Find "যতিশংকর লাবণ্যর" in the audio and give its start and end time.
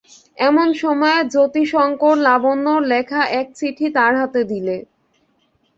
1.35-2.81